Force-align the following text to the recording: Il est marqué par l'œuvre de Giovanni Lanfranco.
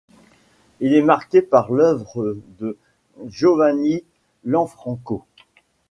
Il 0.79 0.95
est 0.95 1.03
marqué 1.03 1.43
par 1.43 1.71
l'œuvre 1.71 2.35
de 2.59 2.75
Giovanni 3.27 4.03
Lanfranco. 4.43 5.25